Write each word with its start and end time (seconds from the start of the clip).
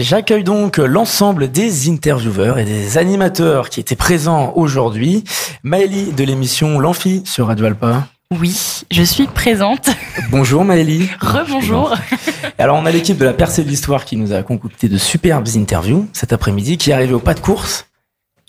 J'accueille 0.00 0.44
donc 0.44 0.78
l'ensemble 0.78 1.50
des 1.50 1.90
intervieweurs 1.90 2.58
et 2.58 2.64
des 2.64 2.96
animateurs 2.96 3.68
qui 3.68 3.80
étaient 3.80 3.96
présents 3.96 4.54
aujourd'hui. 4.56 5.24
Maëlie 5.62 6.12
de 6.12 6.24
l'émission 6.24 6.78
L'Amphi 6.78 7.20
sur 7.26 7.48
Radio 7.48 7.66
Alpa. 7.66 8.06
Oui, 8.32 8.82
je 8.90 9.02
suis 9.02 9.26
présente. 9.26 9.90
Bonjour 10.30 10.64
Maëlie. 10.64 11.10
Rebonjour. 11.20 11.94
Alors 12.56 12.78
on 12.78 12.86
a 12.86 12.90
l'équipe 12.90 13.18
de 13.18 13.26
la 13.26 13.34
percée 13.34 13.62
de 13.62 13.68
l'histoire 13.68 14.06
qui 14.06 14.16
nous 14.16 14.32
a 14.32 14.42
concocté 14.42 14.88
de 14.88 14.96
superbes 14.96 15.48
interviews 15.54 16.08
cet 16.14 16.32
après-midi, 16.32 16.78
qui 16.78 16.90
est 16.90 16.94
arrivée 16.94 17.14
au 17.14 17.18
pas 17.18 17.34
de 17.34 17.40
course 17.40 17.89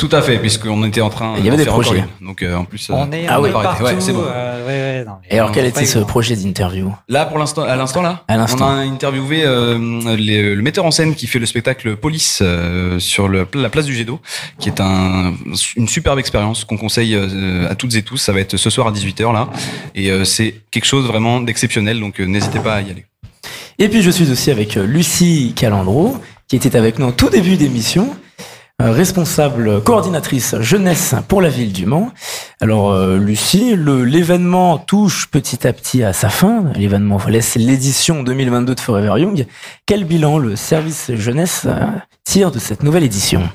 tout 0.02 0.15
à 0.15 0.23
fait, 0.23 0.39
puisqu'on 0.39 0.83
était 0.83 0.99
en 1.02 1.11
train. 1.11 1.36
Il 1.38 1.45
y 1.45 1.47
avait 1.47 1.57
des 1.57 1.65
projets. 1.65 2.04
Donc 2.21 2.41
euh, 2.41 2.55
en 2.55 2.65
plus. 2.65 2.89
On 2.89 3.04
euh, 3.07 3.11
est. 3.11 3.27
Ah 3.27 3.39
oui. 3.39 3.51
Partout, 3.51 3.83
ouais, 3.83 3.95
c'est 4.00 4.13
bon. 4.13 4.23
Euh, 4.25 4.65
ouais, 4.65 5.00
ouais, 5.00 5.05
non, 5.05 5.18
Et 5.29 5.38
alors 5.38 5.51
quel 5.51 5.65
était 5.65 5.86
ce 5.86 6.00
projet 6.00 6.36
d'interview? 6.36 6.91
Là, 7.07 7.25
pour 7.27 7.38
l'instant, 7.38 7.61
à 7.61 7.75
l'instant 7.75 8.01
là, 8.01 8.23
À 8.27 8.36
l'instant. 8.36 8.65
on 8.68 8.77
a 8.77 8.82
interviewé 8.82 9.43
euh, 9.45 9.77
les- 10.18 10.55
le 10.55 10.61
metteur 10.64 10.86
en 10.86 10.91
scène 10.91 11.14
qui 11.14 11.27
fait 11.27 11.37
le 11.37 11.45
spectacle 11.45 11.95
Police 11.97 12.39
euh, 12.41 12.97
sur 12.97 13.28
le, 13.28 13.47
la 13.54 13.69
place 13.69 13.86
du 13.86 13.93
Jet 13.95 14.06
d'eau, 14.06 14.19
qui 14.57 14.69
est 14.69 14.82
un, 14.82 15.33
une 15.78 15.87
superbe 15.87 16.18
expérience 16.18 16.65
qu'on 16.65 16.78
conseille 16.78 17.14
euh, 17.14 17.70
à 17.70 17.75
toutes 17.75 17.93
et 17.93 18.01
tous. 18.01 18.18
Ça 18.18 18.33
va 18.33 18.39
être 18.39 18.57
ce 18.57 18.71
soir 18.71 18.87
à 18.87 18.92
18h 18.92 19.31
là, 19.31 19.50
et 19.93 20.09
euh, 20.09 20.23
c'est 20.25 20.56
quelque 20.71 20.86
chose 20.86 21.06
vraiment 21.06 21.42
d'exceptionnel. 21.42 22.00
Donc 22.00 22.20
euh, 22.20 22.25
n'hésitez 22.25 22.59
pas 22.59 22.73
à 22.73 22.81
y 22.81 22.89
aller. 22.89 23.06
Et 23.78 23.87
puis 23.87 24.01
je 24.01 24.09
suis 24.09 24.31
aussi 24.31 24.50
avec 24.50 24.73
Lucie 24.75 25.54
Calandro, 25.56 26.18
qui 26.47 26.56
était 26.56 26.75
avec 26.75 26.97
nous 26.97 27.07
au 27.07 27.11
tout 27.11 27.29
début 27.29 27.56
d'émission, 27.56 28.15
responsable 28.80 29.82
coordinatrice 29.82 30.56
jeunesse 30.60 31.16
pour 31.28 31.42
la 31.42 31.50
ville 31.50 31.71
du 31.71 31.86
Mans. 31.86 32.12
Alors 32.59 32.92
euh, 32.92 33.17
Lucie, 33.17 33.75
l'événement 33.75 34.78
touche 34.78 35.30
petit 35.30 35.67
à 35.67 35.73
petit 35.73 36.03
à 36.03 36.14
sa 36.14 36.30
fin. 36.30 36.66
L'événement 36.76 37.20
laisse 37.28 37.56
l'édition 37.56 38.23
2022 38.23 38.76
de 38.76 38.80
Forever 38.80 39.20
Young. 39.22 39.45
Quel 39.86 40.06
bilan 40.06 40.38
le 40.38 40.56
service 40.56 41.12
jeunesse 41.14 41.64
euh, 41.66 41.86
tire 42.23 42.52
de 42.52 42.59
cette 42.59 42.84
nouvelle 42.84 43.03
édition? 43.03 43.50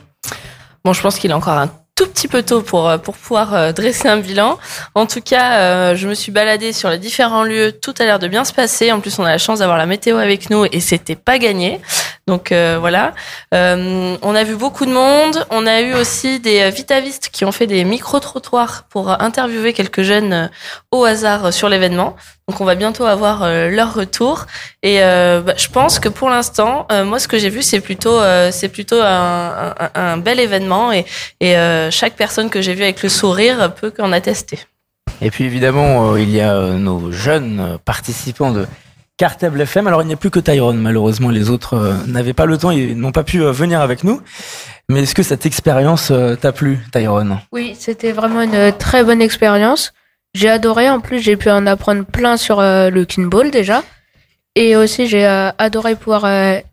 Bon, 0.84 0.92
je 0.92 1.00
pense 1.00 1.18
qu'il 1.18 1.30
est 1.30 1.34
encore 1.34 1.58
un 1.58 1.70
tout 1.96 2.06
petit 2.06 2.28
peu 2.28 2.42
tôt 2.42 2.60
pour, 2.60 2.88
euh, 2.88 2.98
pour 2.98 3.16
pouvoir 3.16 3.54
euh, 3.54 3.72
dresser 3.72 4.06
un 4.06 4.18
bilan. 4.18 4.58
En 4.94 5.06
tout 5.06 5.22
cas, 5.22 5.54
euh, 5.54 5.96
je 5.96 6.06
me 6.06 6.14
suis 6.14 6.30
baladée 6.30 6.72
sur 6.72 6.90
les 6.90 6.98
différents 6.98 7.42
lieux. 7.42 7.72
Tout 7.72 7.94
a 7.98 8.04
l'air 8.04 8.18
de 8.18 8.28
bien 8.28 8.44
se 8.44 8.52
passer. 8.52 8.92
En 8.92 9.00
plus, 9.00 9.18
on 9.18 9.24
a 9.24 9.30
la 9.30 9.38
chance 9.38 9.60
d'avoir 9.60 9.78
la 9.78 9.86
météo 9.86 10.18
avec 10.18 10.50
nous 10.50 10.66
et 10.70 10.80
c'était 10.80 11.16
pas 11.16 11.38
gagné. 11.38 11.80
Donc 12.26 12.50
euh, 12.50 12.76
voilà. 12.80 13.14
Euh, 13.54 14.16
on 14.20 14.34
a 14.34 14.42
vu 14.42 14.56
beaucoup 14.56 14.84
de 14.84 14.92
monde. 14.92 15.46
On 15.50 15.64
a 15.64 15.80
eu 15.80 15.94
aussi 15.94 16.40
des 16.40 16.60
euh, 16.62 16.70
vitavistes 16.70 17.28
qui 17.32 17.44
ont 17.44 17.52
fait 17.52 17.68
des 17.68 17.84
micro-trottoirs 17.84 18.84
pour 18.90 19.10
euh, 19.10 19.14
interviewer 19.20 19.72
quelques 19.72 20.02
jeunes 20.02 20.32
euh, 20.32 20.48
au 20.90 21.04
hasard 21.04 21.52
sur 21.52 21.68
l'événement. 21.68 22.16
Donc 22.48 22.60
on 22.60 22.64
va 22.64 22.74
bientôt 22.74 23.04
avoir 23.04 23.48
leur 23.48 23.94
retour. 23.94 24.46
Et 24.82 25.02
euh, 25.02 25.40
bah, 25.40 25.54
je 25.56 25.68
pense 25.68 25.98
que 26.00 26.08
pour 26.08 26.28
l'instant, 26.28 26.86
moi 27.04 27.18
ce 27.18 27.26
que 27.28 27.38
j'ai 27.38 27.48
vu, 27.50 27.62
c'est 27.62 27.80
plutôt, 27.80 28.20
c'est 28.52 28.68
plutôt 28.68 29.00
un, 29.02 29.74
un- 29.78 29.90
un 29.94 30.16
bel 30.16 30.38
événement. 30.38 30.92
Et, 30.92 31.06
et 31.40 31.56
chaque 31.90 32.14
personne 32.14 32.48
que 32.48 32.60
j'ai 32.62 32.74
vue 32.74 32.84
avec 32.84 33.02
le 33.02 33.08
sourire 33.08 33.74
peut 33.74 33.90
qu'en 33.90 34.12
attester. 34.12 34.60
Et 35.20 35.32
puis 35.32 35.42
évidemment, 35.42 36.16
il 36.16 36.30
y 36.30 36.40
a 36.40 36.54
nos 36.54 37.10
jeunes 37.10 37.78
participants 37.84 38.52
de 38.52 38.66
Cartable 39.16 39.62
FM. 39.62 39.86
Alors 39.86 40.02
il 40.02 40.06
n'y 40.06 40.12
a 40.12 40.16
plus 40.16 40.30
que 40.30 40.40
Tyrone, 40.40 40.78
malheureusement 40.78 41.30
les 41.30 41.48
autres 41.48 41.74
euh, 41.74 41.94
n'avaient 42.06 42.34
pas 42.34 42.44
le 42.44 42.58
temps 42.58 42.70
et 42.70 42.94
n'ont 42.94 43.12
pas 43.12 43.24
pu 43.24 43.42
euh, 43.42 43.50
venir 43.50 43.80
avec 43.80 44.04
nous. 44.04 44.20
Mais 44.90 45.02
est-ce 45.02 45.14
que 45.14 45.22
cette 45.22 45.46
expérience 45.46 46.10
euh, 46.10 46.36
t'a 46.36 46.52
plu, 46.52 46.80
Tyrone? 46.92 47.38
Oui, 47.50 47.74
c'était 47.78 48.12
vraiment 48.12 48.42
une 48.42 48.72
très 48.76 49.04
bonne 49.04 49.22
expérience. 49.22 49.94
J'ai 50.34 50.50
adoré. 50.50 50.90
En 50.90 51.00
plus, 51.00 51.20
j'ai 51.20 51.36
pu 51.36 51.48
en 51.48 51.66
apprendre 51.66 52.04
plein 52.04 52.36
sur 52.36 52.60
le 52.60 53.04
kinball 53.04 53.50
déjà. 53.50 53.82
Et 54.54 54.76
aussi, 54.76 55.06
j'ai 55.06 55.24
adoré 55.24 55.96
pouvoir 55.96 56.26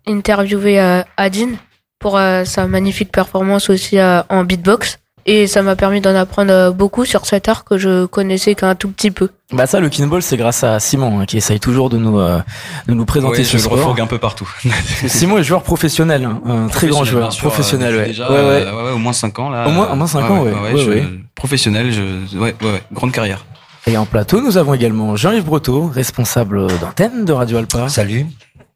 interviewer 0.06 1.04
Adine 1.16 1.56
pour 1.98 2.20
sa 2.44 2.68
magnifique 2.68 3.10
performance 3.10 3.70
aussi 3.70 3.98
en 4.02 4.44
beatbox. 4.44 5.00
Et 5.26 5.48
ça 5.48 5.62
m'a 5.62 5.76
permis 5.78 6.02
d'en 6.02 6.14
apprendre 6.16 6.52
euh, 6.52 6.72
beaucoup 6.72 7.06
sur 7.06 7.26
cet 7.26 7.48
art 7.48 7.64
que 7.64 7.78
je 7.78 8.06
connaissais 8.06 8.56
qu'un 8.56 8.76
tout 8.76 8.90
petit 8.90 9.10
peu. 9.10 9.30
Bah 9.54 9.66
ça, 9.68 9.80
le 9.80 9.88
kinball, 9.88 10.22
c'est 10.22 10.36
grâce 10.36 10.64
à 10.66 10.80
Simon 10.82 11.22
hein, 11.22 11.26
qui 11.26 11.38
essaye 11.38 11.60
toujours 11.62 11.90
de 11.90 11.98
nous 11.98 12.20
euh, 12.20 12.42
de 12.88 12.94
nous 12.94 13.06
présenter 13.06 13.38
Ouais, 13.38 13.44
ce 13.46 13.52
je 13.52 13.58
le 13.58 13.64
sport. 13.64 13.96
un 14.02 14.06
peu 14.08 14.18
partout. 14.18 14.50
Simon 15.08 15.38
est 15.38 15.44
joueur 15.44 15.64
professionnel, 15.64 16.26
hein, 16.26 16.42
un 16.46 16.68
très 16.68 16.88
grand 16.88 17.06
joueur 17.06 17.32
sûr, 17.32 17.48
professionnel. 17.48 17.94
euh, 17.96 17.98
Ouais. 18.00 18.08
Déjà, 18.08 18.30
Ouais, 18.30 18.36
ouais. 18.36 18.42
euh, 18.42 18.76
ouais, 18.76 18.84
ouais, 18.88 18.92
au 18.92 18.98
moins 18.98 19.14
5 19.14 19.40
ans 19.40 19.50
là. 19.50 19.66
Au 19.68 19.72
moins- 19.72 19.90
au 19.92 19.96
moins 19.96 20.08
cinq 20.08 20.30
ans, 20.30 20.42
ouais. 20.44 20.52
Ouais, 20.52 20.78
je- 20.78 20.90
ouais. 20.90 21.04
Professionnel, 21.36 21.92
je, 21.94 22.38
ouais, 22.38 22.56
ouais, 22.62 22.68
ouais, 22.72 22.84
grande 22.92 23.12
carrière. 23.14 23.46
Et 23.88 23.96
en 23.98 24.06
plateau, 24.06 24.42
nous 24.42 24.58
avons 24.58 24.74
également 24.74 25.16
Jean-Yves 25.16 25.46
Breteau, 25.46 25.88
responsable 25.94 26.68
d'antenne 26.80 27.24
de 27.26 27.32
Radio 27.34 27.58
Alpa. 27.58 27.88
Salut. 27.90 28.26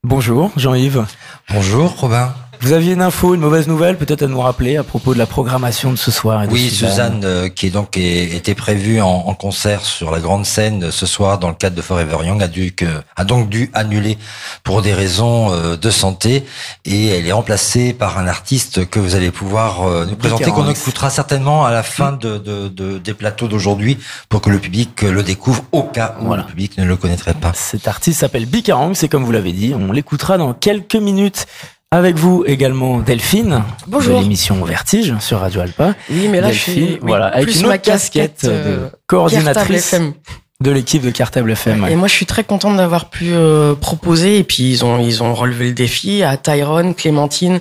Bonjour, 0.04 0.52
Jean-Yves. 0.56 1.04
Bonjour, 1.54 1.92
Robin. 2.00 2.34
Vous 2.62 2.74
aviez 2.74 2.94
une 2.94 3.02
info, 3.02 3.36
une 3.36 3.42
mauvaise 3.42 3.68
nouvelle, 3.68 3.98
peut-être 3.98 4.24
à 4.24 4.28
nous 4.28 4.40
rappeler 4.42 4.78
à 4.78 4.84
propos 4.84 5.14
de 5.14 5.20
la 5.20 5.26
programmation 5.28 5.92
de 5.92 5.96
ce 5.96 6.10
soir. 6.12 6.44
et 6.44 6.48
de 6.48 6.52
Oui, 6.52 6.70
Suzanne. 6.70 7.22
Euh, 7.24 7.50
qui 7.50 7.68
est 7.68 7.70
donc 7.70 7.96
est- 7.98 8.36
était 8.36 8.56
prévue 8.56 9.00
en, 9.00 9.08
en 9.08 9.34
concert 9.36 9.86
sur 9.86 10.12
la 10.12 10.20
grande 10.20 10.46
scène 10.46 10.90
ce 10.92 11.06
soir 11.06 11.38
dans 11.40 11.50
le 11.50 11.54
cadre 11.56 11.76
de 11.76 11.82
Forever 11.82 12.18
Young, 12.26 12.42
a, 12.42 12.48
dû, 12.48 12.72
que- 12.74 12.86
a 13.16 13.24
donc 13.26 13.50
dû 13.50 13.70
annuler 13.74 14.18
pour 14.64 14.82
des 14.82 14.94
raisons 14.94 15.52
euh, 15.54 15.78
de 15.78 15.90
santé 15.90 16.46
et 16.86 17.08
elle 17.08 17.28
est 17.28 17.32
remplacée 17.32 17.94
par 17.94 18.18
un 18.18 18.28
artiste 18.28 18.90
que 18.90 19.00
vous 19.00 19.16
allez 19.16 19.32
pouvoir 19.32 19.88
euh, 19.88 20.06
nous 20.10 20.16
présenter, 20.16 20.46
qu'on 20.52 20.70
écoutera 20.70 21.10
certainement 21.10 21.66
à 21.66 21.72
la 21.72 21.84
fin 21.84 22.12
de, 22.14 22.38
de- 22.38 22.68
de- 22.70 22.98
des 22.98 23.14
plateaux 23.14 23.48
d'aujourd'hui 23.48 23.98
pour 24.30 24.42
que 24.42 24.50
le 24.50 24.60
public 24.60 25.04
le 25.04 25.22
découvre 25.24 25.64
au 25.72 25.84
cas 25.84 26.16
où 26.22 26.26
Voilà. 26.26 26.44
le 26.44 26.48
public 26.50 26.78
ne 26.78 26.86
le 26.86 26.96
connaîtrait 26.98 27.34
pas. 27.36 27.52
Cet 27.54 27.88
artiste 27.88 28.20
s'appelle 28.22 28.46
Bikarang, 28.48 28.94
c'est 28.96 29.08
comme 29.08 29.24
vous 29.24 29.32
l'avez 29.32 29.52
dit. 29.54 29.74
On 29.78 29.92
l'écoutera 29.92 30.38
dans 30.38 30.54
quelques 30.54 30.96
minutes. 30.96 31.46
Avec 31.92 32.18
vous 32.18 32.44
également 32.46 33.00
Delphine 33.00 33.64
Bonjour. 33.88 34.18
de 34.18 34.24
l'émission 34.24 34.62
Vertige 34.66 35.18
sur 35.20 35.40
Radio 35.40 35.62
Alpa. 35.62 35.96
Oui, 36.10 36.28
mais 36.28 36.42
là, 36.42 36.52
je 36.52 36.60
suis 36.60 36.82
oui, 36.82 37.00
voilà, 37.02 37.28
avec 37.28 37.56
une 37.56 37.66
ma 37.66 37.78
casquette, 37.78 38.42
euh, 38.44 38.90
de 38.90 38.92
coordinatrice 39.08 39.54
Cartable 39.54 39.76
FM. 39.76 40.14
De 40.64 40.72
l'équipe 40.72 41.04
de 41.04 41.12
Cartable 41.12 41.52
FM. 41.52 41.86
Et 41.88 41.96
moi, 41.96 42.08
je 42.08 42.14
suis 42.14 42.26
très 42.26 42.44
contente 42.44 42.78
d'avoir 42.78 43.10
pu 43.10 43.28
euh, 43.32 43.76
proposer. 43.76 44.40
Et 44.40 44.44
puis, 44.44 44.70
ils 44.72 44.84
ont, 44.84 45.00
ils 45.00 45.22
ont 45.22 45.36
relevé 45.36 45.68
le 45.68 45.74
défi 45.74 46.24
à 46.24 46.36
Tyrone, 46.36 46.96
Clémentine, 46.96 47.60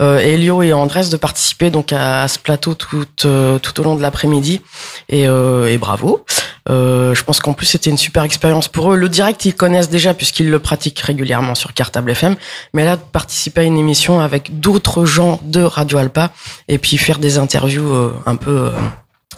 euh, 0.00 0.18
Elio 0.18 0.62
et 0.62 0.72
Andrés 0.72 1.08
de 1.10 1.16
participer 1.16 1.70
donc 1.70 1.92
à, 1.92 2.26
ce 2.26 2.38
plateau 2.38 2.74
tout, 2.74 3.04
euh, 3.26 3.58
tout 3.58 3.78
au 3.80 3.84
long 3.84 3.96
de 3.96 4.02
l'après-midi. 4.02 4.62
Et, 5.10 5.28
euh, 5.28 5.68
et 5.68 5.76
bravo. 5.76 6.24
Euh, 6.70 7.14
je 7.14 7.24
pense 7.24 7.40
qu'en 7.40 7.52
plus, 7.52 7.66
c'était 7.66 7.90
une 7.90 7.98
super 7.98 8.22
expérience 8.22 8.68
pour 8.68 8.92
eux. 8.92 8.96
Le 8.96 9.08
direct, 9.08 9.44
ils 9.44 9.54
connaissent 9.54 9.90
déjà 9.90 10.14
puisqu'ils 10.14 10.50
le 10.50 10.58
pratiquent 10.58 11.00
régulièrement 11.00 11.54
sur 11.54 11.72
Cartable 11.74 12.10
FM. 12.10 12.36
Mais 12.74 12.84
là, 12.84 12.96
de 12.96 13.02
participer 13.12 13.62
à 13.62 13.64
une 13.64 13.78
émission 13.78 14.20
avec 14.20 14.60
d'autres 14.60 15.04
gens 15.04 15.40
de 15.42 15.62
Radio 15.62 15.98
Alpa 15.98 16.30
et 16.68 16.78
puis 16.78 16.98
faire 16.98 17.18
des 17.18 17.38
interviews 17.38 17.92
euh, 17.92 18.14
un 18.26 18.36
peu... 18.36 18.70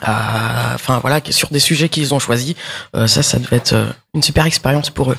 à- 0.03 0.72
enfin 0.75 0.99
voilà, 1.00 1.21
sur 1.31 1.49
des 1.50 1.61
sujets 1.61 1.88
qu'ils 1.88 2.15
ont 2.15 2.19
choisis, 2.19 2.55
euh, 2.97 3.06
ça, 3.06 3.22
ça 3.22 3.38
devait 3.38 3.56
être 3.56 3.72
euh, 3.72 3.87
une 4.15 4.22
super 4.22 4.47
expérience 4.47 4.91
pour 4.91 5.12
eux. 5.12 5.16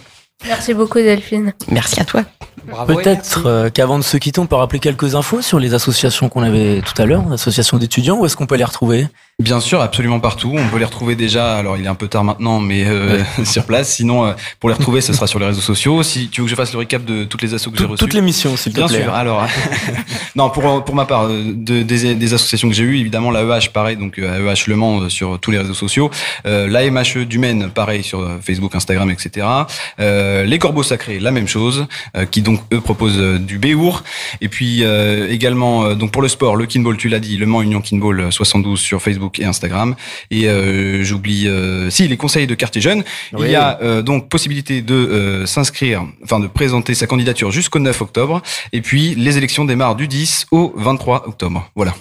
Merci 0.47 0.73
beaucoup, 0.73 0.97
Delphine. 0.97 1.53
Merci 1.69 1.99
à 1.99 2.05
toi. 2.05 2.23
Peut-être 2.87 3.43
euh, 3.45 3.69
qu'avant 3.69 3.99
de 3.99 4.03
se 4.03 4.17
quitter, 4.17 4.39
on 4.39 4.47
peut 4.47 4.55
rappeler 4.55 4.79
quelques 4.79 5.13
infos 5.15 5.41
sur 5.43 5.59
les 5.59 5.73
associations 5.75 6.29
qu'on 6.29 6.41
avait 6.43 6.81
tout 6.81 6.99
à 6.99 7.05
l'heure, 7.05 7.23
l'association 7.29 7.77
d'étudiants. 7.77 8.17
Où 8.17 8.25
est-ce 8.25 8.35
qu'on 8.35 8.47
peut 8.47 8.55
les 8.55 8.63
retrouver? 8.63 9.07
Bien 9.41 9.59
sûr, 9.59 9.81
absolument 9.81 10.19
partout. 10.19 10.53
On 10.55 10.67
peut 10.69 10.77
les 10.77 10.85
retrouver 10.85 11.15
déjà. 11.15 11.57
Alors, 11.57 11.77
il 11.77 11.85
est 11.85 11.89
un 11.89 11.95
peu 11.95 12.07
tard 12.07 12.23
maintenant, 12.23 12.59
mais 12.59 12.85
euh, 12.85 13.23
sur 13.43 13.65
place. 13.65 13.93
Sinon, 13.93 14.25
euh, 14.25 14.33
pour 14.59 14.69
les 14.69 14.75
retrouver, 14.75 15.01
ce 15.01 15.13
sera 15.13 15.25
sur 15.25 15.39
les 15.39 15.47
réseaux 15.47 15.61
sociaux. 15.61 16.03
Si 16.03 16.29
tu 16.29 16.41
veux 16.41 16.45
que 16.45 16.51
je 16.51 16.55
fasse 16.55 16.73
le 16.73 16.79
récap 16.79 17.03
de 17.03 17.23
toutes 17.23 17.41
les 17.41 17.53
assos 17.53 17.71
que 17.71 17.77
j'ai 17.77 17.85
reçues. 17.85 17.97
Toute 17.97 18.13
l'émission, 18.13 18.55
s'il 18.55 18.73
te 18.73 18.77
Bien 18.77 18.87
sûr. 18.87 19.13
Alors, 19.13 19.45
non, 20.35 20.49
pour 20.49 20.83
pour 20.83 20.95
ma 20.95 21.05
part, 21.05 21.23
euh, 21.23 21.53
de, 21.55 21.81
des, 21.81 22.15
des 22.15 22.33
associations 22.33 22.69
que 22.69 22.75
j'ai 22.75 22.83
eues, 22.83 22.99
évidemment 22.99 23.31
l'AEH, 23.31 23.69
pareil, 23.73 23.97
donc 23.97 24.19
AEH 24.19 24.67
Le 24.67 24.75
Mans 24.75 25.01
euh, 25.01 25.09
sur 25.09 25.39
tous 25.39 25.51
les 25.51 25.57
réseaux 25.57 25.73
sociaux, 25.73 26.11
euh, 26.45 26.67
l'AMHE 26.67 27.25
du 27.25 27.39
Maine, 27.39 27.69
pareil 27.69 28.03
sur 28.03 28.19
euh, 28.19 28.39
Facebook, 28.41 28.75
Instagram, 28.75 29.09
etc. 29.09 29.47
Euh, 29.99 30.43
les 30.43 30.59
Corbeaux 30.59 30.83
Sacrés, 30.83 31.19
la 31.19 31.31
même 31.31 31.47
chose, 31.47 31.87
euh, 32.15 32.25
qui 32.25 32.41
donc 32.41 32.61
eux 32.73 32.81
proposent 32.81 33.39
du 33.39 33.57
Béour. 33.57 34.03
Et 34.41 34.49
puis 34.49 34.83
euh, 34.83 35.29
également, 35.29 35.85
euh, 35.85 35.95
donc 35.95 36.11
pour 36.11 36.21
le 36.21 36.27
sport, 36.27 36.55
le 36.55 36.65
Kinball, 36.65 36.97
tu 36.97 37.09
l'as 37.09 37.19
dit, 37.19 37.37
Le 37.37 37.45
Mans 37.45 37.61
Union 37.61 37.81
Kinball 37.81 38.19
euh, 38.19 38.31
72 38.31 38.79
sur 38.79 39.01
Facebook 39.01 39.30
et 39.39 39.45
Instagram. 39.45 39.95
Et 40.29 40.47
euh, 40.47 41.03
j'oublie, 41.03 41.47
euh, 41.47 41.89
si 41.89 42.07
les 42.07 42.17
conseils 42.17 42.47
de 42.47 42.55
quartier 42.55 42.81
jeune. 42.81 43.03
Oui. 43.33 43.47
Il 43.47 43.51
y 43.51 43.55
a 43.55 43.79
euh, 43.81 44.01
donc 44.01 44.29
possibilité 44.29 44.81
de 44.81 45.43
s'inscrire, 45.45 46.03
enfin 46.23 46.39
de 46.39 46.47
présenter 46.47 46.93
sa 46.95 47.07
candidature 47.07 47.51
jusqu'au 47.51 47.79
9 47.79 48.01
octobre. 48.01 48.41
Et 48.73 48.81
puis 48.81 49.15
les 49.15 49.37
élections 49.37 49.65
démarrent 49.65 49.95
du 49.95 50.07
10 50.07 50.47
au 50.51 50.73
23 50.75 51.27
octobre. 51.27 51.69
Voilà. 51.75 51.93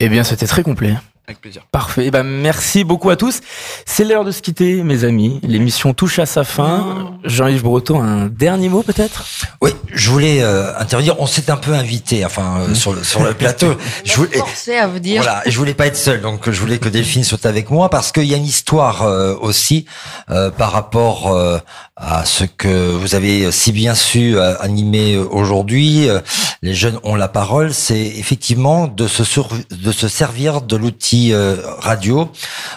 Eh 0.00 0.08
bien, 0.08 0.24
c'était 0.24 0.46
très 0.46 0.62
complet. 0.62 0.94
Avec 1.26 1.40
plaisir. 1.40 1.62
Parfait. 1.72 2.04
Eh 2.06 2.10
ben, 2.10 2.22
merci 2.22 2.84
beaucoup 2.84 3.08
à 3.08 3.16
tous. 3.16 3.40
C'est 3.86 4.04
l'heure 4.04 4.24
de 4.24 4.30
se 4.30 4.42
quitter, 4.42 4.82
mes 4.82 5.04
amis. 5.04 5.40
L'émission 5.42 5.94
touche 5.94 6.18
à 6.18 6.26
sa 6.26 6.44
fin. 6.44 7.13
Jean-Yves 7.24 7.62
Breton, 7.62 8.02
un 8.02 8.26
dernier 8.26 8.68
mot 8.68 8.82
peut-être? 8.82 9.24
Oui, 9.62 9.70
je 9.92 10.10
voulais 10.10 10.42
euh, 10.42 10.76
intervenir. 10.78 11.16
On 11.20 11.26
s'est 11.26 11.50
un 11.50 11.56
peu 11.56 11.72
invité, 11.72 12.24
enfin 12.24 12.58
euh, 12.68 12.74
sur, 12.74 12.92
le, 12.92 13.02
sur 13.02 13.22
le 13.22 13.32
plateau. 13.34 13.74
Je 14.04 14.16
voulais, 14.16 14.38
forcé 14.38 14.76
à 14.76 14.86
vous 14.86 14.98
dire. 14.98 15.22
Voilà, 15.22 15.42
et 15.46 15.50
je 15.50 15.58
voulais 15.58 15.74
pas 15.74 15.86
être 15.86 15.96
seul, 15.96 16.20
donc 16.20 16.50
je 16.50 16.60
voulais 16.60 16.78
que 16.78 16.88
Delphine 16.88 17.24
soit 17.24 17.46
avec 17.46 17.70
moi 17.70 17.88
parce 17.88 18.12
qu'il 18.12 18.24
y 18.24 18.34
a 18.34 18.36
une 18.36 18.44
histoire 18.44 19.02
euh, 19.02 19.34
aussi 19.40 19.86
euh, 20.30 20.50
par 20.50 20.72
rapport 20.72 21.32
euh, 21.32 21.58
à 21.96 22.24
ce 22.24 22.44
que 22.44 22.90
vous 22.90 23.14
avez 23.14 23.50
si 23.52 23.72
bien 23.72 23.94
su 23.94 24.36
euh, 24.36 24.54
animer 24.60 25.16
aujourd'hui. 25.16 26.08
Euh, 26.08 26.20
Les 26.62 26.74
jeunes 26.74 26.98
ont 27.04 27.14
la 27.14 27.28
parole. 27.28 27.72
C'est 27.72 28.00
effectivement 28.00 28.86
de 28.86 29.06
se 29.08 29.24
sur- 29.24 29.48
de 29.70 29.92
se 29.92 30.08
servir 30.08 30.60
de 30.62 30.76
l'outil 30.76 31.32
euh, 31.32 31.56
radio 31.78 32.28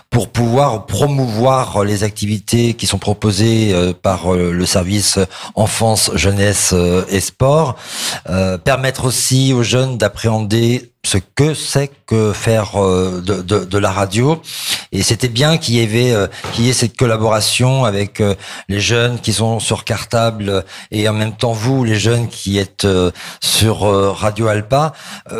pour 0.09 0.29
pouvoir 0.29 0.85
promouvoir 0.85 1.83
les 1.83 2.03
activités 2.03 2.73
qui 2.73 2.85
sont 2.87 2.99
proposées 2.99 3.71
euh, 3.73 3.93
par 3.93 4.33
euh, 4.33 4.36
le 4.37 4.65
service 4.65 5.19
enfance, 5.55 6.11
jeunesse 6.15 6.71
euh, 6.73 7.05
et 7.09 7.19
sport. 7.19 7.75
Euh, 8.29 8.57
permettre 8.57 9.05
aussi 9.05 9.53
aux 9.53 9.63
jeunes 9.63 9.97
d'appréhender 9.97 10.91
ce 11.05 11.17
que 11.17 11.53
c'est 11.53 11.91
que 12.07 12.31
faire 12.33 12.81
euh, 12.81 13.21
de, 13.21 13.41
de, 13.41 13.65
de 13.65 13.77
la 13.77 13.91
radio. 13.91 14.41
Et 14.93 15.03
c'était 15.03 15.27
bien 15.27 15.57
qu'il 15.57 15.75
y 15.75 15.83
avait 15.83 16.11
euh, 16.11 16.27
qu'il 16.53 16.65
y 16.65 16.69
ait 16.69 16.73
cette 16.73 16.95
collaboration 16.95 17.83
avec 17.83 18.21
euh, 18.21 18.33
les 18.69 18.79
jeunes 18.79 19.19
qui 19.19 19.33
sont 19.33 19.59
sur 19.59 19.83
cartable 19.83 20.63
et 20.91 21.07
en 21.09 21.13
même 21.13 21.33
temps 21.33 21.51
vous, 21.51 21.83
les 21.83 21.99
jeunes 21.99 22.29
qui 22.29 22.57
êtes 22.57 22.87
sur 23.41 23.81
Radio 24.17 24.47
Alpa. 24.47 24.93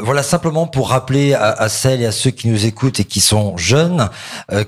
Voilà 0.04 0.22
simplement 0.22 0.68
pour 0.68 0.90
rappeler 0.90 1.34
à, 1.34 1.52
à 1.52 1.70
celles 1.70 2.02
et 2.02 2.06
à 2.06 2.12
ceux 2.12 2.32
qui 2.32 2.50
nous 2.50 2.66
écoutent 2.66 3.00
et 3.00 3.06
qui 3.06 3.22
sont 3.22 3.56
jeunes 3.56 4.10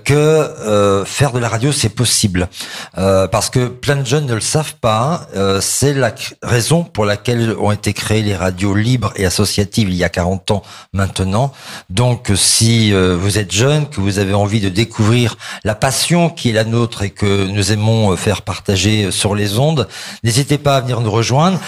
que 0.05 1.03
faire 1.05 1.33
de 1.33 1.39
la 1.39 1.49
radio 1.49 1.71
c'est 1.71 1.89
possible. 1.89 2.47
Parce 2.95 3.49
que 3.49 3.67
plein 3.67 3.97
de 3.97 4.05
jeunes 4.05 4.25
ne 4.25 4.35
le 4.35 4.41
savent 4.41 4.75
pas. 4.75 5.27
C'est 5.59 5.93
la 5.93 6.13
raison 6.41 6.83
pour 6.83 7.05
laquelle 7.05 7.55
ont 7.59 7.71
été 7.71 7.91
créées 7.93 8.21
les 8.21 8.35
radios 8.35 8.75
libres 8.75 9.11
et 9.15 9.25
associatives 9.25 9.89
il 9.89 9.95
y 9.95 10.03
a 10.03 10.09
40 10.09 10.51
ans 10.51 10.63
maintenant. 10.93 11.51
Donc, 11.89 12.31
si 12.35 12.93
euh, 12.93 13.17
vous 13.19 13.39
êtes 13.39 13.51
jeune, 13.51 13.89
que 13.89 13.99
vous 13.99 14.19
avez 14.19 14.35
envie 14.35 14.61
de 14.61 14.69
découvrir 14.69 15.37
la 15.63 15.73
passion 15.73 16.29
qui 16.29 16.49
est 16.49 16.53
la 16.53 16.63
nôtre 16.63 17.01
et 17.01 17.09
que 17.09 17.47
nous 17.47 17.71
aimons 17.71 18.11
euh, 18.11 18.15
faire 18.15 18.43
partager 18.43 19.05
euh, 19.05 19.11
sur 19.11 19.33
les 19.33 19.57
ondes, 19.57 19.87
n'hésitez 20.23 20.59
pas 20.59 20.77
à 20.77 20.81
venir 20.81 21.01
nous 21.01 21.09
rejoindre 21.09 21.59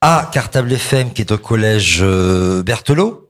à 0.00 0.30
Cartable 0.32 0.72
FM 0.72 1.12
qui 1.12 1.20
est 1.20 1.32
au 1.32 1.38
collège 1.38 2.02
Berthelot. 2.02 3.25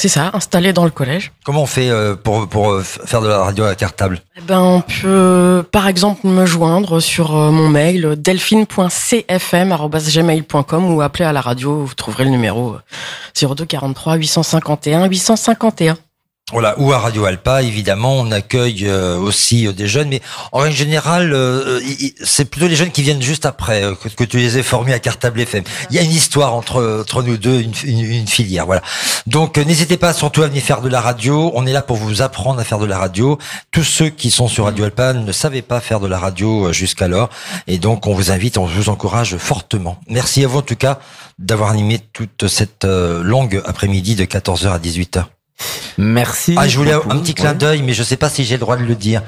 C'est 0.00 0.08
ça, 0.08 0.30
installé 0.32 0.72
dans 0.72 0.86
le 0.86 0.90
collège. 0.90 1.30
Comment 1.44 1.64
on 1.64 1.66
fait 1.66 1.90
euh, 1.90 2.16
pour, 2.16 2.48
pour 2.48 2.70
euh, 2.70 2.82
faire 2.82 3.20
de 3.20 3.28
la 3.28 3.44
radio 3.44 3.64
à 3.64 3.74
cartable 3.74 4.22
Eh 4.38 4.40
Ben, 4.40 4.58
on 4.58 4.80
peut, 4.80 5.62
par 5.70 5.88
exemple, 5.88 6.26
me 6.26 6.46
joindre 6.46 7.00
sur 7.00 7.36
euh, 7.36 7.50
mon 7.50 7.68
mail 7.68 8.14
delphine.cfm@gmail.com 8.16 10.90
ou 10.90 11.02
appeler 11.02 11.26
à 11.26 11.34
la 11.34 11.42
radio. 11.42 11.84
Vous 11.84 11.92
trouverez 11.92 12.24
le 12.24 12.30
numéro 12.30 12.76
euh, 12.76 12.80
02 13.54 13.66
43 13.66 14.14
851 14.14 15.06
851. 15.06 15.98
Voilà, 16.52 16.74
ou 16.78 16.92
à 16.92 16.98
Radio 16.98 17.24
Alpa, 17.26 17.62
évidemment, 17.62 18.14
on 18.14 18.32
accueille 18.32 18.86
euh, 18.86 19.16
aussi 19.16 19.68
euh, 19.68 19.72
des 19.72 19.86
jeunes, 19.86 20.08
mais 20.08 20.20
en 20.50 20.58
règle 20.58 20.74
générale, 20.76 21.32
euh, 21.32 21.80
c'est 22.24 22.44
plutôt 22.44 22.66
les 22.66 22.74
jeunes 22.74 22.90
qui 22.90 23.02
viennent 23.02 23.22
juste 23.22 23.46
après 23.46 23.84
euh, 23.84 23.94
que, 23.94 24.08
que 24.08 24.24
tu 24.24 24.38
les 24.38 24.58
aies 24.58 24.64
formés 24.64 24.92
à 24.92 24.98
Cartable 24.98 25.40
FM. 25.40 25.62
Il 25.90 25.96
y 25.96 26.00
a 26.00 26.02
une 26.02 26.10
histoire 26.10 26.54
entre 26.54 27.02
entre 27.02 27.22
nous 27.22 27.36
deux, 27.36 27.60
une, 27.60 27.72
une, 27.84 28.26
filière, 28.26 28.66
voilà. 28.66 28.82
Donc 29.28 29.58
euh, 29.58 29.64
n'hésitez 29.64 29.96
pas 29.96 30.12
surtout 30.12 30.42
à 30.42 30.48
venir 30.48 30.62
faire 30.62 30.80
de 30.80 30.88
la 30.88 31.00
radio. 31.00 31.52
On 31.54 31.66
est 31.66 31.72
là 31.72 31.82
pour 31.82 31.96
vous 31.96 32.20
apprendre 32.20 32.58
à 32.58 32.64
faire 32.64 32.78
de 32.80 32.86
la 32.86 32.98
radio. 32.98 33.38
Tous 33.70 33.84
ceux 33.84 34.08
qui 34.08 34.32
sont 34.32 34.48
sur 34.48 34.64
Radio 34.64 34.84
Alpa 34.84 35.12
ne 35.12 35.32
savaient 35.32 35.62
pas 35.62 35.80
faire 35.80 36.00
de 36.00 36.08
la 36.08 36.18
radio 36.18 36.66
euh, 36.66 36.72
jusqu'alors, 36.72 37.30
et 37.68 37.78
donc 37.78 38.08
on 38.08 38.14
vous 38.14 38.32
invite, 38.32 38.58
on 38.58 38.66
vous 38.66 38.88
encourage 38.88 39.36
fortement. 39.36 39.98
Merci 40.08 40.44
à 40.44 40.48
vous 40.48 40.58
en 40.58 40.62
tout 40.62 40.76
cas 40.76 40.98
d'avoir 41.38 41.70
animé 41.70 42.00
toute 42.12 42.48
cette 42.48 42.84
longue 42.84 43.62
après-midi 43.64 44.16
de 44.16 44.24
14h 44.24 44.68
à 44.68 44.78
18h. 44.78 45.24
Merci. 45.98 46.54
Ah, 46.56 46.66
je 46.68 46.76
voulais 46.78 46.94
beaucoup. 46.94 47.10
un 47.10 47.18
petit 47.18 47.34
clin 47.34 47.52
d'œil, 47.54 47.82
mais 47.82 47.92
je 47.92 48.02
sais 48.02 48.16
pas 48.16 48.30
si 48.30 48.44
j'ai 48.44 48.54
le 48.54 48.60
droit 48.60 48.76
de 48.76 48.84
le 48.84 48.94
dire. 48.94 49.22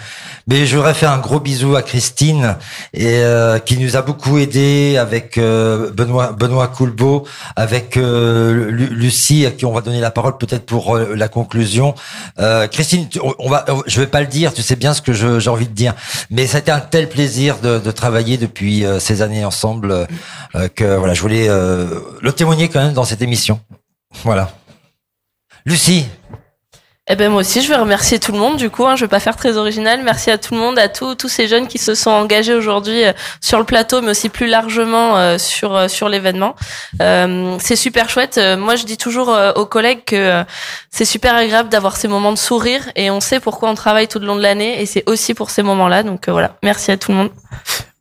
Mais 0.49 0.67
je 0.67 0.76
voudrais 0.76 0.94
faire 0.94 1.12
un 1.12 1.19
gros 1.19 1.38
bisou 1.40 1.76
à 1.76 1.82
Christine 1.82 2.56
et 2.94 3.19
euh, 3.19 3.58
qui 3.58 3.76
nous 3.79 3.96
a 3.96 4.02
beaucoup 4.02 4.38
aidé 4.38 4.96
avec 4.99 5.38
euh, 5.38 5.90
Benoît 5.93 6.32
Benoît 6.32 6.67
Coulbeau, 6.69 7.25
avec 7.55 7.96
euh, 7.96 8.70
Lu- 8.70 8.88
Lucie 8.93 9.46
à 9.46 9.50
qui 9.50 9.67
on 9.67 9.73
va 9.73 9.82
donner 9.82 10.00
la 10.00 10.11
parole 10.11 10.38
peut-être 10.38 10.67
pour 10.67 10.96
euh, 10.96 11.14
la 11.14 11.29
conclusion. 11.29 11.94
Euh, 12.38 12.67
Christine, 12.67 13.08
on 13.38 13.49
va, 13.50 13.64
je 13.87 14.00
vais 14.00 14.06
pas 14.06 14.20
le 14.20 14.26
dire, 14.26 14.52
tu 14.52 14.62
sais 14.62 14.76
bien 14.76 14.94
ce 14.94 15.02
que 15.02 15.12
j'ai 15.12 15.50
envie 15.50 15.69
de 15.69 15.75
dire, 15.75 15.94
mais 16.31 16.46
ça 16.46 16.56
a 16.56 16.61
été 16.61 16.70
un 16.73 16.81
tel 16.81 17.08
plaisir 17.08 17.58
de, 17.62 17.79
de 17.79 17.90
travailler 17.90 18.37
depuis 18.37 18.84
euh, 18.84 18.99
ces 18.99 19.23
années 19.23 19.44
ensemble 19.44 20.06
euh, 20.55 20.69
que 20.75 20.96
voilà, 20.96 21.14
je 21.14 21.20
voulais 21.20 21.49
euh, 21.49 21.87
le 22.20 22.32
témoigner 22.32 22.69
quand 22.69 22.82
même 22.82 22.94
dans 22.94 23.05
cette 23.05 23.23
émission. 23.23 23.61
Voilà. 24.25 24.50
Lucie, 25.64 26.06
Eh 27.09 27.14
ben 27.14 27.31
moi 27.31 27.41
aussi, 27.43 27.62
je 27.62 27.69
vais 27.69 27.76
remercier 27.76 28.19
tout 28.19 28.32
le 28.32 28.38
monde. 28.38 28.56
Du 28.56 28.69
coup, 28.69 28.85
hein, 28.85 28.97
je 28.97 29.05
vais 29.05 29.09
pas 29.09 29.20
faire 29.20 29.37
très 29.37 29.56
original. 29.56 30.03
Merci 30.03 30.31
à 30.32 30.38
tout 30.38 30.55
le 30.55 30.61
monde, 30.61 30.76
à 30.76 30.88
tous 30.88 31.29
ces 31.29 31.47
jeunes 31.47 31.69
qui 31.69 31.79
se 31.79 31.94
sont 31.94 32.11
engagés 32.11 32.55
aujourd'hui 32.55 33.05
euh, 33.05 33.12
sur 33.41 33.59
le 33.59 33.64
plateau, 33.64 34.00
mais 34.03 34.11
aussi 34.11 34.29
plus 34.29 34.49
largement 34.49 35.17
euh, 35.17 35.38
sur 35.38 35.76
euh, 35.76 35.87
sur 35.87 36.09
l'événement. 36.09 36.56
C'est 36.99 37.76
super 37.76 38.11
chouette. 38.11 38.41
Moi, 38.59 38.75
je 38.75 38.85
dis 38.85 38.97
toujours 38.97 39.37
aux 39.56 39.67
collègues 39.67 40.05
que 40.05 40.44
c'est 40.91 41.05
super 41.05 41.37
agréable 41.37 41.69
d'avoir 41.69 41.97
ces 41.97 42.08
moments 42.08 42.32
de 42.32 42.38
sourire, 42.38 42.91
et 42.97 43.11
on 43.11 43.20
sait 43.20 43.38
pourquoi 43.38 43.70
on 43.70 43.75
travaille 43.75 44.08
tout 44.08 44.19
le 44.19 44.26
long 44.26 44.37
de 44.37 44.43
l'année, 44.43 44.82
et 44.82 44.87
c'est 44.87 45.05
aussi 45.06 45.35
pour 45.35 45.50
ces 45.50 45.62
moments-là. 45.62 46.03
Donc 46.03 46.29
voilà, 46.29 46.56
merci 46.62 46.91
à 46.91 46.97
tout 46.97 47.12
le 47.12 47.19
monde. 47.19 47.31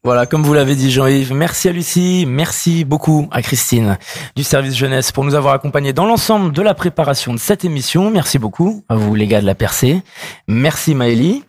Voilà, 0.04 0.26
comme 0.26 0.42
vous 0.42 0.54
l'avez 0.56 0.76
dit 0.76 0.90
Jean-Yves, 0.90 1.32
merci 1.32 1.70
à 1.70 1.72
Lucie, 1.72 2.26
merci 2.28 2.86
beaucoup 2.86 3.28
à 3.32 3.44
Christine 3.44 4.00
du 4.36 4.44
service 4.44 4.76
jeunesse 4.76 5.12
pour 5.12 5.24
nous 5.24 5.36
avoir 5.36 5.54
accompagnés 5.54 5.94
dans 5.94 6.08
l'ensemble 6.08 6.52
de 6.54 6.62
la 6.64 6.74
préparation 6.74 7.34
de 7.36 7.38
cette 7.40 7.66
émission. 7.66 8.10
Merci 8.10 8.40
beaucoup 8.40 8.84
à 8.90 8.96
vous 8.96 9.14
les 9.14 9.28
gars 9.28 9.42
de 9.42 9.46
la 9.46 9.54
percée. 9.54 10.02
Merci 10.48 10.96
Maëlie. 10.96 11.44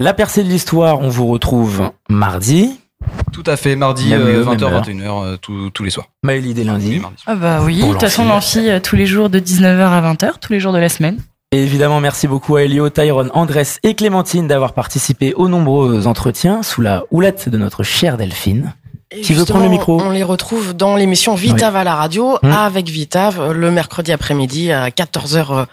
La 0.00 0.14
percée 0.14 0.42
de 0.42 0.48
l'histoire, 0.48 1.00
on 1.00 1.10
vous 1.10 1.26
retrouve 1.26 1.90
mardi. 2.08 2.80
Tout 3.30 3.42
à 3.44 3.56
fait, 3.58 3.76
mardi, 3.76 4.08
Même 4.08 4.22
euh, 4.22 4.32
lieu, 4.38 4.44
même 4.44 4.54
20h, 4.56 4.62
heure. 4.62 4.82
21h, 4.82 5.24
euh, 5.24 5.36
tous- 5.36 5.68
tous 5.70 5.84
les 5.84 5.90
soirs. 5.90 6.06
Maëlie 6.22 6.54
dès 6.54 6.62
Oui, 6.62 6.66
lundi. 6.68 6.98
mardi. 6.98 7.22
Ah 7.26 7.34
bah 7.34 7.60
oui, 7.62 7.82
de 7.82 7.86
toute 7.88 8.00
façon 8.00 8.24
l'amphi. 8.24 8.56
l'amphi 8.58 8.70
euh, 8.70 8.80
tous 8.80 8.96
les 8.96 9.04
jours 9.06 9.28
de 9.28 9.38
19h 9.38 9.80
à 9.90 10.00
20h, 10.14 10.38
tous 10.40 10.52
les 10.54 10.60
jours 10.60 10.72
de 10.72 10.78
la 10.78 10.88
semaine. 10.88 11.18
Et 11.54 11.62
évidemment, 11.62 12.00
merci 12.00 12.28
beaucoup 12.28 12.56
à 12.56 12.62
Elio, 12.62 12.88
Tyrone, 12.88 13.30
Andrés 13.34 13.66
et 13.82 13.94
Clémentine 13.94 14.48
d'avoir 14.48 14.72
participé 14.72 15.34
aux 15.34 15.48
nombreux 15.48 16.06
entretiens 16.06 16.62
sous 16.62 16.80
la 16.80 17.04
houlette 17.10 17.50
de 17.50 17.58
notre 17.58 17.82
chère 17.82 18.16
Delphine. 18.16 18.72
Et 19.10 19.20
Qui 19.20 19.34
veut 19.34 19.44
prendre 19.44 19.64
le 19.64 19.70
micro 19.70 20.00
On 20.00 20.08
les 20.08 20.22
retrouve 20.22 20.72
dans 20.72 20.96
l'émission 20.96 21.34
Vitav 21.34 21.76
à 21.76 21.84
la 21.84 21.94
radio, 21.94 22.38
Hum. 22.42 22.50
avec 22.52 22.88
Vitav, 22.88 23.38
euh, 23.38 23.52
le 23.52 23.70
mercredi 23.70 24.10
après-midi 24.10 24.72
à 24.72 24.88
14h30 24.88 25.66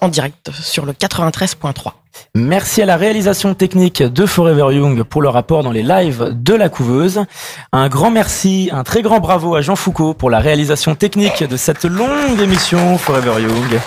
en 0.00 0.08
direct 0.08 0.50
sur 0.58 0.86
le 0.86 0.94
93.3. 0.94 1.92
Merci 2.34 2.80
à 2.80 2.86
la 2.86 2.96
réalisation 2.96 3.52
technique 3.54 4.02
de 4.02 4.24
Forever 4.24 4.74
Young 4.74 5.02
pour 5.02 5.20
le 5.20 5.28
rapport 5.28 5.62
dans 5.62 5.70
les 5.72 5.82
lives 5.82 6.30
de 6.32 6.54
la 6.54 6.70
couveuse. 6.70 7.20
Un 7.72 7.90
grand 7.90 8.10
merci, 8.10 8.70
un 8.72 8.84
très 8.84 9.02
grand 9.02 9.20
bravo 9.20 9.54
à 9.54 9.60
Jean 9.60 9.76
Foucault 9.76 10.14
pour 10.14 10.30
la 10.30 10.38
réalisation 10.40 10.94
technique 10.94 11.44
de 11.44 11.56
cette 11.58 11.84
longue 11.84 12.40
émission 12.42 12.96
Forever 12.96 13.42
Young. 13.42 13.78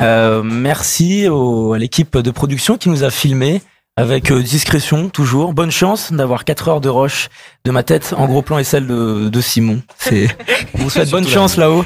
Euh, 0.00 0.42
merci 0.44 1.28
au- 1.28 1.72
à 1.72 1.78
l'équipe 1.78 2.16
de 2.18 2.30
production 2.30 2.76
qui 2.76 2.88
nous 2.90 3.02
a 3.04 3.10
filmé 3.10 3.62
avec 3.98 4.30
euh, 4.30 4.42
discrétion 4.42 5.08
toujours. 5.08 5.54
Bonne 5.54 5.70
chance 5.70 6.12
d'avoir 6.12 6.44
4 6.44 6.68
heures 6.68 6.80
de 6.82 6.90
roche 6.90 7.30
de 7.64 7.70
ma 7.70 7.82
tête 7.82 8.12
en 8.18 8.26
gros 8.26 8.42
plan 8.42 8.58
et 8.58 8.64
celle 8.64 8.86
de, 8.86 9.30
de 9.30 9.40
Simon. 9.40 9.80
C'est, 9.96 10.28
on 10.74 10.82
vous 10.82 10.90
souhaite 10.90 11.10
bonne 11.10 11.26
chance 11.26 11.56
là-haut. 11.56 11.82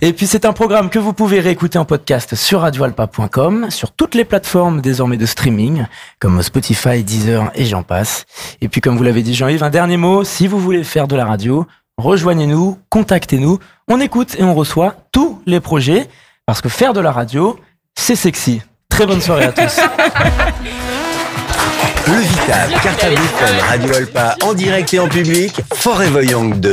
Et 0.00 0.12
puis 0.12 0.28
c'est 0.28 0.44
un 0.44 0.52
programme 0.52 0.88
que 0.88 1.00
vous 1.00 1.12
pouvez 1.12 1.40
réécouter 1.40 1.76
en 1.78 1.84
podcast 1.84 2.36
sur 2.36 2.60
radioalpa.com, 2.60 3.66
sur 3.70 3.90
toutes 3.90 4.14
les 4.14 4.24
plateformes 4.24 4.80
désormais 4.80 5.16
de 5.16 5.26
streaming, 5.26 5.84
comme 6.20 6.40
Spotify, 6.42 7.02
Deezer 7.02 7.50
et 7.56 7.64
j'en 7.64 7.82
passe. 7.82 8.26
Et 8.60 8.68
puis 8.68 8.80
comme 8.80 8.96
vous 8.96 9.02
l'avez 9.02 9.22
dit 9.22 9.34
Jean-Yves, 9.34 9.64
un 9.64 9.70
dernier 9.70 9.96
mot, 9.96 10.22
si 10.22 10.46
vous 10.46 10.60
voulez 10.60 10.84
faire 10.84 11.08
de 11.08 11.16
la 11.16 11.24
radio, 11.24 11.66
rejoignez-nous, 11.96 12.78
contactez-nous, 12.88 13.58
on 13.88 13.98
écoute 14.00 14.36
et 14.38 14.44
on 14.44 14.54
reçoit 14.54 14.94
tous 15.10 15.42
les 15.44 15.58
projets, 15.58 16.06
parce 16.48 16.62
que 16.62 16.70
faire 16.70 16.94
de 16.94 17.00
la 17.00 17.12
radio, 17.12 17.60
c'est 17.94 18.16
sexy. 18.16 18.62
Très 18.88 19.04
bonne 19.04 19.20
soirée 19.20 19.44
à 19.44 19.52
tous. 19.52 19.80
Le 22.06 22.20
Vital, 22.20 22.70
Cartable 22.82 23.12
FM, 23.12 23.56
Radio 23.68 23.94
Alpa, 23.94 24.34
en 24.42 24.54
direct 24.54 24.94
et 24.94 24.98
en 24.98 25.08
public, 25.08 25.60
Forever 25.74 26.24
Young 26.24 26.58
2. 26.58 26.72